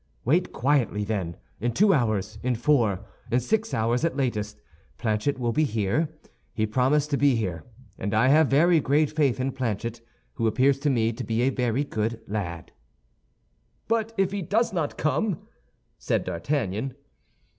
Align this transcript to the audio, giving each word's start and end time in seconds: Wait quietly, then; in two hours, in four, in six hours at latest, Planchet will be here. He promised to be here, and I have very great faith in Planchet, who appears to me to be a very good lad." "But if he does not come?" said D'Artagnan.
Wait 0.25 0.51
quietly, 0.51 1.03
then; 1.03 1.37
in 1.59 1.71
two 1.71 1.93
hours, 1.93 2.39
in 2.41 2.55
four, 2.55 3.05
in 3.31 3.39
six 3.39 3.71
hours 3.71 4.03
at 4.03 4.17
latest, 4.17 4.59
Planchet 4.97 5.37
will 5.37 5.51
be 5.51 5.63
here. 5.63 6.09
He 6.55 6.65
promised 6.65 7.11
to 7.11 7.17
be 7.17 7.35
here, 7.35 7.65
and 7.99 8.11
I 8.11 8.29
have 8.29 8.47
very 8.47 8.79
great 8.79 9.11
faith 9.11 9.39
in 9.39 9.51
Planchet, 9.51 10.01
who 10.33 10.47
appears 10.47 10.79
to 10.79 10.89
me 10.89 11.13
to 11.13 11.23
be 11.23 11.43
a 11.43 11.51
very 11.51 11.83
good 11.83 12.19
lad." 12.27 12.71
"But 13.87 14.11
if 14.17 14.31
he 14.31 14.41
does 14.41 14.73
not 14.73 14.97
come?" 14.97 15.47
said 15.99 16.23
D'Artagnan. 16.23 16.95